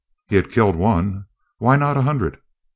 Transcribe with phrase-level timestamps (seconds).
[0.29, 1.25] He had killed one.
[1.59, 2.39] Why not a hundred?